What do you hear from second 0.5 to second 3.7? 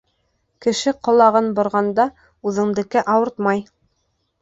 Кеше ҡолағын борғанда, үҙеңдеке ауыртмай.